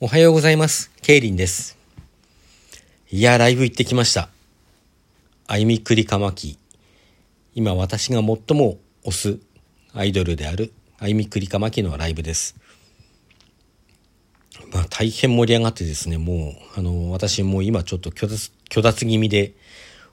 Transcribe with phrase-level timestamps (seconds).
[0.00, 0.90] おはようございます。
[1.02, 1.78] ケイリンです。
[3.12, 4.28] いや、ライブ行ってきました。
[5.46, 6.58] あゆみくりかまき。
[7.54, 9.38] 今私が最も推す
[9.92, 12.56] アイドルであるあゆみくりかまきのライブです。
[14.72, 19.52] まあ大変盛り上がってですね、もう、あの、私も今ちょっと虚脱、虚脱気味で、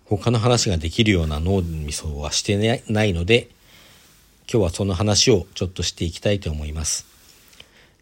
[0.05, 3.49] 他の話ができるような脳みそはしてないので、
[4.47, 7.10] 今日はその話をちょっとしていきたいと思います。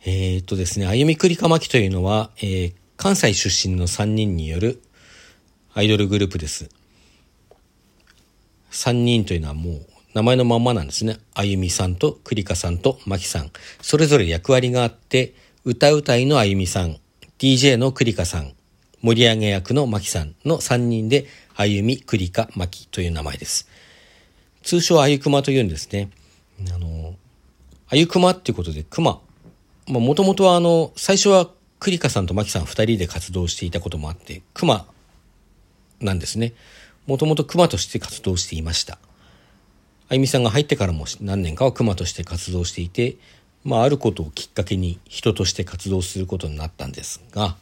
[0.06, 4.82] えーっとですね、あゆみくりかまきというのは、えー関西出身の3人による
[5.74, 6.70] アイドルグループです。
[8.72, 11.18] 3人というのはもう名前のまんまなんですね。
[11.34, 13.52] あゆみさんとくりかさんとまきさん。
[13.82, 15.34] それぞれ役割があって、
[15.64, 16.98] 歌うたいのあゆみさん、
[17.38, 18.52] DJ のくりかさん、
[19.02, 21.26] 盛り上げ役のまきさんの3人で、
[21.56, 23.70] あゆみ、くりか、まきという名前です。
[24.62, 26.10] 通称あゆくまというんですね。
[26.76, 27.16] あの、
[27.88, 29.22] あゆくまっていうことで、くま。
[29.98, 34.86] もともとはあの、最初はクリカさんとマキさん二人で活動していたこともあって、クマ
[36.00, 36.54] なんですね。
[37.08, 39.00] もともとクマとして活動していました。
[40.10, 43.18] あゆみさんが入ってからも何年かはクマとして活動していて、
[43.64, 47.58] まあ、あることをきっかけに人として活動することになったんですが、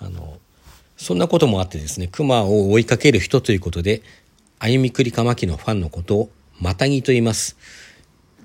[0.00, 0.38] あの、
[0.96, 4.02] そんなこともあってですね、クマを追いかける人ということで、
[4.58, 7.56] あゆみくりかまきのファンのことを、またぎと言います。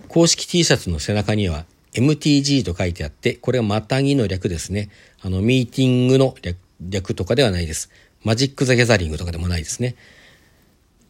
[0.08, 4.90] 公式 T シャツの背中には MTG と書いてあって、これはまたぎの略ですね。
[5.22, 6.58] あの、ミーティングの略
[6.90, 7.90] 略とかではないです。
[8.24, 9.96] マジック・ザ・ギャザリングとかでもないですね。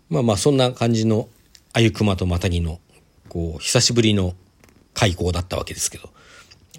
[0.09, 1.29] まあまあ、そんな感じの、
[1.73, 2.79] あゆくまとまたぎの、
[3.29, 4.35] こう、久しぶりの
[4.93, 6.09] 開口だったわけですけど。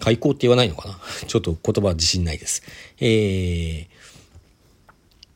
[0.00, 0.98] 開口って言わないのかな？
[1.26, 2.62] ちょっと言葉は自信ないです。
[3.00, 3.88] え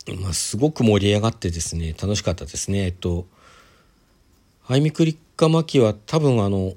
[0.05, 2.85] ー、まあ、すごく盛り上がってですね、楽しかったですね。
[2.85, 3.27] えっと、
[4.67, 6.75] あゆみくりかまきは多分あの、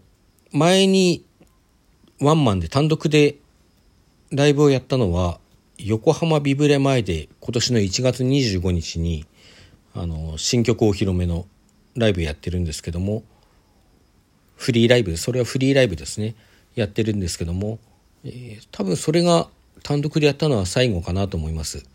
[0.53, 1.25] 前に
[2.21, 3.37] ワンマンで単独で
[4.31, 5.41] ライブをやったのは、
[5.79, 9.25] 横浜ビブレ前で今年の1月25日に、
[9.95, 11.47] あの、新曲お披露目の
[11.97, 13.23] ライブやってるんですけども、
[14.57, 16.35] フリーライブ、それはフリーライブですね、
[16.75, 17.79] やってるんですけども、
[18.25, 19.49] えー多分それが
[19.83, 21.87] 単独でやったのは最後かなと思います。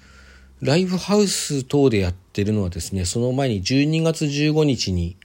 [0.61, 5.17] ライブハウス等でやってるのはですね、その前に12月15日に、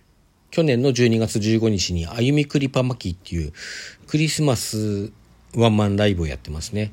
[0.50, 3.52] 去年の12月15日に、あゆみくりぱまきっていう
[4.06, 5.12] クリスマス
[5.54, 6.92] ワンマンライブをやってますね。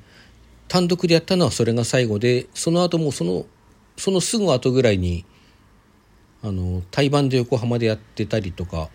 [0.68, 3.46] 単独でやったのはそれが最後で、その後もその、
[3.98, 5.26] そのすぐ後ぐらいに、
[6.44, 8.90] あの、対バンで横浜でやってたりとか、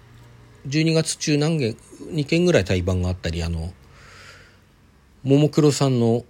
[0.68, 1.76] 12月中何件、
[2.12, 3.72] 2件ぐらい対バンがあったり、あの、
[5.24, 6.24] ももクロさんの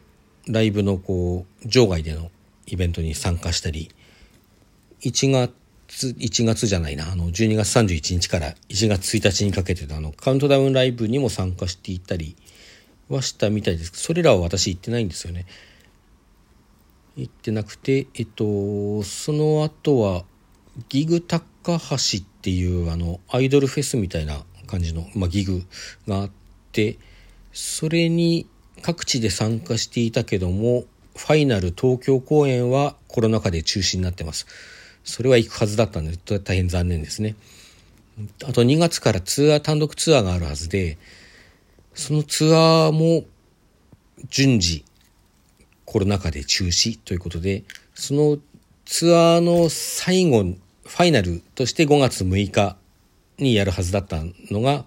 [0.48, 2.30] ライブのこう、場外での
[2.66, 3.90] イベントに参加したり、
[5.02, 5.52] 1月、
[5.92, 12.34] 1月じゃないな、あの、12月31日から1月1日にかけてのあの、カウントダウンライブにも参加していたり
[13.08, 13.92] はしたみたいです。
[13.94, 15.46] それらは私行ってないんですよね。
[17.16, 20.24] 行ってなくて、えっと、その後は、
[20.88, 25.62] ギグ高橋っていうあの、アイドルフェスみたいな感じの、まあ、ギグ
[26.08, 26.30] があっ
[26.72, 26.98] て、
[27.52, 28.46] それに
[28.80, 34.46] 各地で参加していたけども、ファイナル東京公演はコロナ禍で中止になってます。
[35.04, 37.34] それは行くはずだったんで、大変残念ですね。
[38.44, 40.98] あと2月からツアー、単独ツアーがあるはずで、
[41.94, 43.24] そのツアーも
[44.28, 44.84] 順次
[45.84, 47.64] コロナ禍で中止ということで、
[47.94, 48.38] その
[48.84, 52.76] ツアーの最後、ファイナルとして5月6日
[53.38, 54.84] にやるはずだったのが、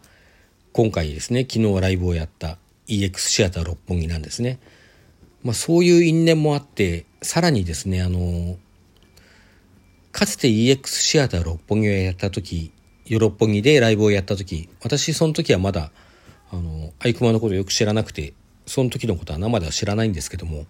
[0.74, 4.60] 今回ですね、昨日ライブをやった EX シアター六本木なんですね。
[5.44, 8.58] まあそういう因縁もあって、さらにですね、あの、
[10.16, 12.72] かつて EX シアター六本木をやった時、
[13.06, 15.92] よ六本木でライブをやった時、私その時はまだ、
[16.54, 18.32] あの、アイクマのことよく知らなくて、
[18.66, 20.68] その時のことは生では知らないんですけども、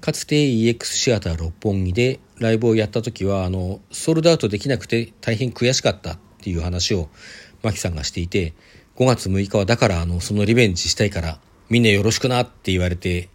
[0.00, 7.10] かつて EX シアター六本木でライブをやった時は、あの、ソールドアウトできなくて大変悔しかったっていう話を、
[7.62, 8.54] マキさんがしていて、
[8.96, 13.28] 5月6日はだから、あの、そのリベンジしたいから、みんなよろしくなって言われて、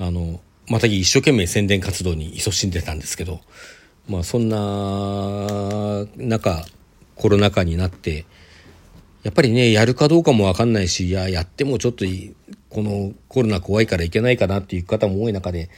[0.00, 3.40] あの、また一生懸命宣伝活動に勤しんでたんですけど、
[4.08, 6.64] まあそんな中、
[7.14, 8.24] コロナ禍になって、
[9.22, 12.04] やっぱりね、やるかどうかもわかんないし、いや、やってもちょっと
[12.70, 15.68] このコロナ怖いからいけないかなっていう方も多い中で、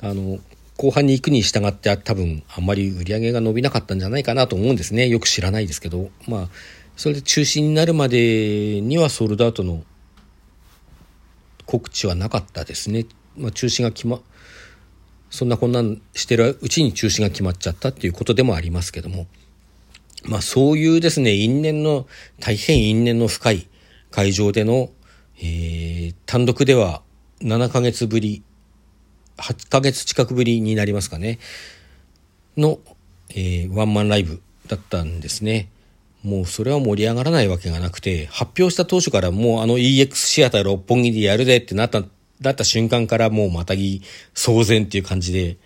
[0.00, 0.38] あの、
[0.76, 5.08] 後半に行くに従って多分あんまり売り上げが伸びなかったんじゃないかなと思うんですね。
[5.08, 6.10] よく知らないですけど。
[6.28, 6.48] まあ、
[6.96, 9.84] それで中止になるまでにはソールドアウトの
[11.64, 13.06] 告知はなかったですね。
[13.36, 14.20] まあ、中止が決ま、
[15.30, 19.26] そんなこんなんしてるうちに中止が決まっちゃったっていうことでもありますけども。
[20.24, 22.06] まあそういうですね、因縁の、
[22.40, 23.68] 大変因縁の深い
[24.10, 24.90] 会場での、
[25.38, 27.02] えー単独では
[27.40, 28.42] 7ヶ月ぶり
[29.38, 31.38] 8ヶ月近くぶりになりますかね、
[32.56, 32.78] の、
[33.30, 35.68] えー、ワンマンライブだったんですね。
[36.22, 42.02] もうそれは盛り上がらないわけがなくて、発表した当初からもうあの EX シアター六本木でやるでってなった、
[42.40, 44.02] だった瞬間からもうまたぎ
[44.34, 45.56] 騒然っていう感じで、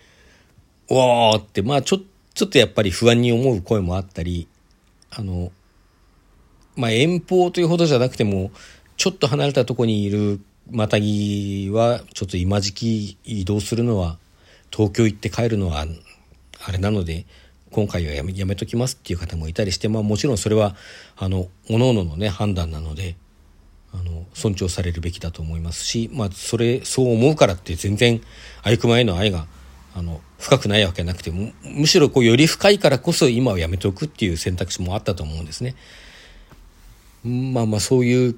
[0.89, 1.99] おーって、まあちょ、
[2.33, 4.47] ちょっとやっぱり不安に思う声もあったり、
[5.09, 5.51] あの、
[6.75, 8.51] まあ遠方というほどじゃなくても、
[8.97, 14.17] ちょっと離れたとこにいるまたぎは、ちょっと今時期移動するのは、
[14.71, 15.85] 東京行って帰るのは、
[16.63, 17.25] あれなので、
[17.71, 20.75] 今回はやめやめときますっていう方もいたりして、まあもちろんそれは、
[21.17, 23.15] あの、各々のね、判断なので、
[23.93, 28.21] あの、尊重されるべきだと思いますし、まあそれ、そう思うからって全然、
[28.63, 29.47] あゆくまへの愛が、
[29.93, 35.75] あの、深くないわけなくてむ、むしろこう、より深いからこそ今はやめておくっていう選択肢もあったと思うんですね。
[37.23, 38.35] まあまあそういう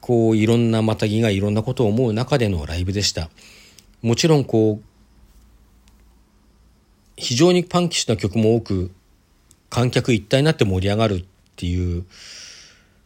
[0.00, 3.30] こういろんなまたぎがいろんなことを思う中でのライブでした。
[4.02, 4.84] もちろんこう
[7.16, 8.90] 非常にパンキッシュな曲も多く
[9.70, 11.24] 観客一体になって盛り上がるっ
[11.56, 12.04] ていう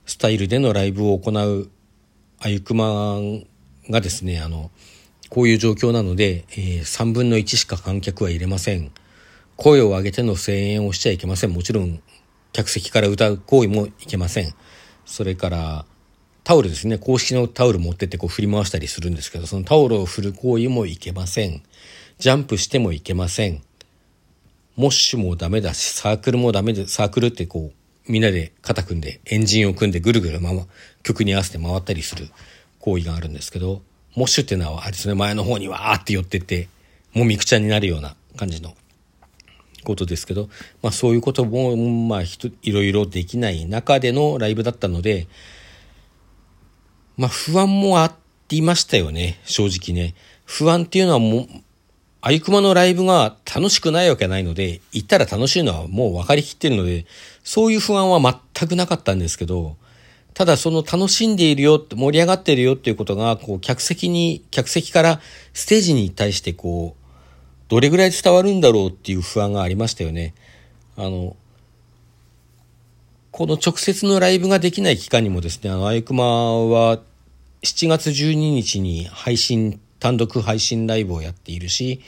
[0.05, 1.70] スタイルでのライブを行う
[2.40, 3.20] あゆくま
[3.88, 4.70] がですねあの
[5.28, 8.90] こういう状況なので、えー、3分の1しか観客は入れません
[9.56, 12.02] 声を上げての声援をしちゃいけませんもちろん
[12.52, 14.54] 客席から歌う行為もいけません
[15.06, 15.84] それから
[16.42, 21.62] タオルですね、公式のタオル持ってってこう振り回したりするんですけど、そのタオルを振る行為もいけません。
[22.19, 23.62] ジャンプしてもいけません。
[24.75, 27.72] モッシュもダメだし、サークルもダメで、サークルってこう、
[28.10, 30.66] みんなで肩組んで、エンジンを組んでぐるぐる回、
[31.04, 32.28] 曲に合わせて回ったりする
[32.80, 33.82] 行為があるんですけど、
[34.16, 36.68] モッシュっていうのはあれですね、前の方にわーって寄ってって、
[37.14, 38.74] もみくちゃになるような感じの
[39.84, 40.48] ことですけど、
[40.82, 45.28] まあそういうことも、まあいろいろできない中でのライブだったので、
[47.16, 48.14] まあ不安もあっ
[48.48, 50.14] ていましたよね、正直ね。
[50.44, 51.46] 不安っていうのはも、
[52.22, 57.06] あゆくまのライブが楽しくないわけないので、行ったら楽しいのはもう分かりきってるので、
[57.43, 59.76] そういう不安は全くなかったんですけど、
[60.34, 65.20] ただその楽しんでいるよ、盛り上がってるよっていうことが、こう客席に、客席から
[65.55, 67.00] ステージに対してこう、
[67.69, 70.34] どれぐらい伝わるんだろうっていう不安がありましたよね。
[70.96, 71.37] あの、
[73.31, 76.25] この直接のライブができない期間にもですね、あの、あゆくま
[76.66, 76.99] は
[77.62, 82.00] 7月12日に配信、単独配信ライブをやっているし、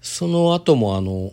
[0.00, 1.32] その後もあの、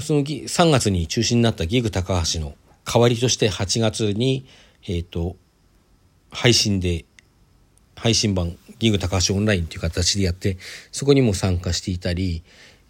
[0.00, 4.46] その3月に中止になったギグ高橋の代わりとして8月に、
[4.86, 5.36] えっ、ー、と、
[6.30, 7.04] 配信で、
[7.96, 10.56] 配信版、ギグ高橋オンラインという形でやって、
[10.92, 12.42] そこにも参加していたり、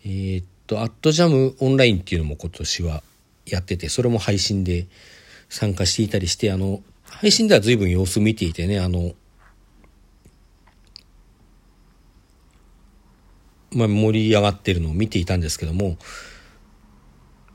[0.05, 3.03] えっ、ー、と、アットジャムオンラインっていうのも今年は
[3.47, 4.87] やってて、それも配信で
[5.49, 9.15] 参加していたりして、あの、配信では随分様子見ていてね、あの、
[13.73, 15.99] まあ、盛り上がってるのを見ていたんですけども、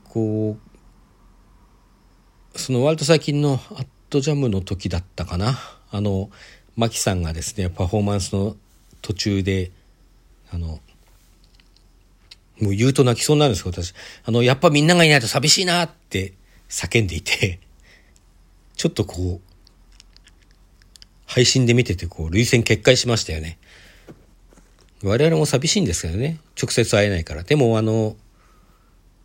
[0.04, 0.56] こ
[2.54, 5.58] う、その割と最近のアットジャムの時だったかな。
[5.90, 6.30] あの、
[6.76, 8.56] マキさんがですね、パフォーマンスの
[9.02, 9.72] 途中で、
[10.52, 10.80] あの、
[12.60, 13.92] もう言うと泣きそうになるんですけど、私、
[14.24, 16.34] あの、やっぱみんながいないと寂しいなって
[16.68, 17.58] 叫んでいて、
[18.76, 19.54] ちょっとこう、
[21.26, 23.58] 配信で見ててこう、涙腺決壊しましたよね。
[25.04, 26.38] 我々も寂しいんですけどね。
[26.60, 27.42] 直接会えないから。
[27.42, 28.16] でもあの、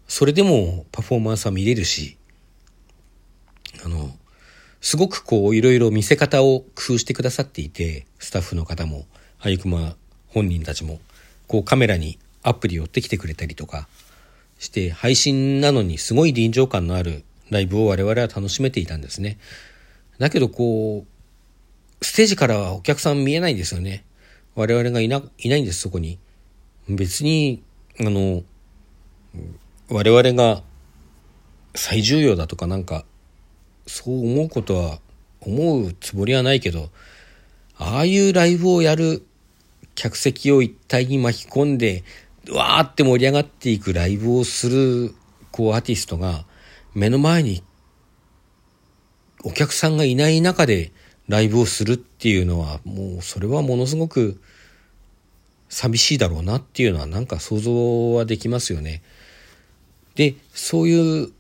[0.08, 2.18] それでもパフォーマンスは見れるし、
[3.86, 4.12] あの、
[4.82, 9.06] すごくこう、いろいろ見せ方を工夫してくださっていて、スタッフの方も、
[9.40, 9.96] あゆくま
[10.28, 11.00] 本人たちも、
[11.48, 13.88] こうカメラにアプリ寄ってきてくれたりとか
[14.58, 19.38] して、配信なのにすごい臨場感のあるライブを我々は楽しめていたんですね。
[20.18, 21.06] だけどこ
[22.02, 24.04] う、ステージからはお客さん見えないんですよね。
[24.56, 26.20] 我々がいな、いないんです、そこに。
[26.88, 27.64] 別に、
[28.00, 28.44] あの、
[29.90, 30.64] 我々が
[31.76, 33.06] 最重要だとかなんか、
[33.88, 35.00] そう思うことは、
[35.42, 36.90] 思うつもりはないけど、
[37.78, 39.26] ああいうライブをやる
[39.96, 42.04] 客席を一体に巻き込んで、
[42.52, 45.16] わーって盛り上がっていくライブをする、
[45.52, 46.46] こう、アーティストが、
[46.94, 47.64] 目の前に、
[49.44, 50.92] お客さんがいない中で、
[51.30, 54.42] ライブをするっていうのはもうそれはものすごく
[55.70, 59.04] 寂しいだろうなっていうのはなんか想像はできますよね。
[60.16, 61.32] でそういう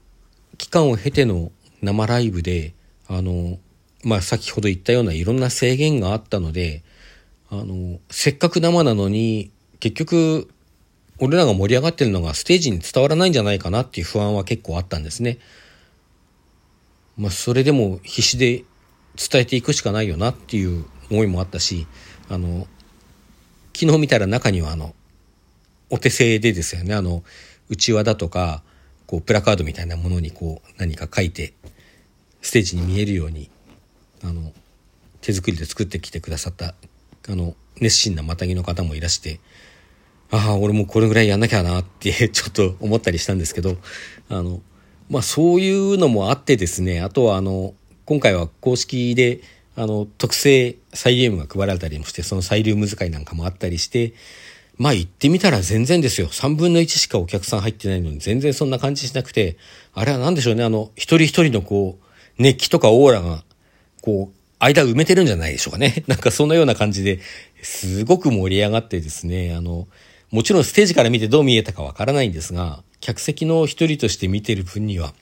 [0.57, 2.73] 期間を経ての生ライブで
[3.07, 3.57] あの
[4.03, 6.83] まあ先ほど言ったようないろんな制限があったので
[7.49, 10.49] あのせっかく生なのに結局
[11.17, 15.39] 俺らが盛り上がってるのがステージに伝わらないんじゃないかなっていう不安は結構あったんですね。
[17.17, 18.63] まあそれでも必死で
[19.15, 21.87] 伝えていくしかないよなっていう思いもあったし
[22.29, 22.67] あの
[23.79, 24.93] 昨日見たら中にはあの、
[25.89, 27.23] お手製でですよね、あの、
[27.69, 28.61] 内輪だとか、
[29.07, 31.53] こう、プラカードみたいなものにこう、何か書いて、
[32.41, 33.49] ステージに見えるように、
[34.21, 34.51] あの、
[35.21, 36.75] 手作りで作ってきてくださった、
[37.29, 39.39] あの、熱心なまたぎの方もいらして、
[40.29, 43.77] ああ、俺もこれぐらいやんなきゃなって ちょっと思ったりしたんですけど、
[44.27, 44.61] あの、
[45.09, 47.75] まあそういうのもあってですね、あとはあの、
[48.09, 49.39] 今回は公式で、
[49.75, 54.13] あの、特製サイリウムが配られたりもして、そのサイリウム使いなんかもあったりして、
[54.79, 56.25] まあ言ってみたら全然ですよ。
[56.25, 59.57] 3分の1しかお客さん入ってないのに全然そんな感じしなくて、
[59.93, 63.43] あれは何でしょうね、あの、一人一人のこう、熱気とかオーラが、
[64.01, 66.03] こう、間埋めてるんじゃないでしょうかね。
[66.09, 67.19] なんかそんなような感じで、
[67.61, 69.87] すごく盛り上がってですね、あの、
[70.31, 75.13] もちろんステージから見てどう見えたかわからないんですが、客席の一人として見てる分には、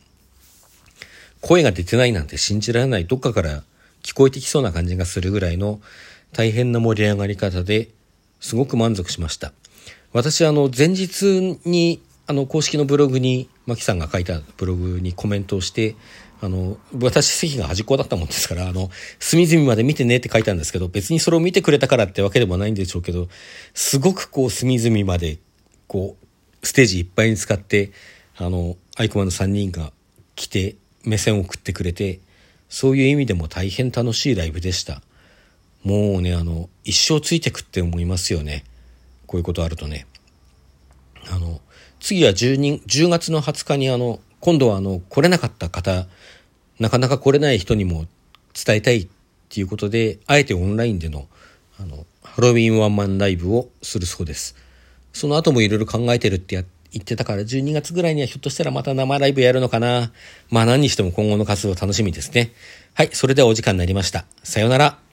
[1.47, 3.63] 声が出てないなんて信じられない、どっかから
[4.03, 5.79] 聞こえてきそうな感じがするぐらいの
[6.33, 7.89] 大変な盛り上がり方で
[8.41, 9.53] すごく満足しました。
[10.11, 15.95] 私、あの、前日に、あの、公式のブログに、マキさんが書いたブログにコメントをして、
[16.41, 18.89] あの、私席が端っこだったもんですから、あの、
[19.19, 23.29] 隅々まで見てねって書いたんですけど、別にそれを見てくれたからってわけでもないんでしょうけど、
[23.73, 25.37] すごくこう、隅々まで、
[25.87, 27.91] こう、ステージいっぱいに使って、
[28.35, 29.93] あの、アイコマの3人が
[30.35, 30.75] 来て、
[31.07, 32.19] 目線を送ってくれて、
[32.69, 35.01] そういう意味でも大変楽しいライブでした。
[35.83, 38.65] もうね、あの、一生ついてくって思いますよね。
[39.25, 40.05] こういうことあるとね。
[41.29, 41.61] あの、
[41.99, 46.07] 次は12 10月の20日にあの、今度はあの、来れなかった方、
[46.79, 48.05] なかなか来れない人にも
[48.53, 49.07] 伝えたいっ
[49.49, 51.27] ていうことで、あえてオンラインでの、
[51.79, 54.55] あの、ハロウィンワンマンライブをするそうです。
[55.13, 60.11] その後もいろいろ考えてるって言ってたから、12月ぐらいにはひょっとしたらまた生ライブやるのかな。
[60.49, 62.51] まあ何にしても今後の活動楽しみですね。
[62.93, 64.25] はい、それではお時間になりました。
[64.43, 65.06] さようなら。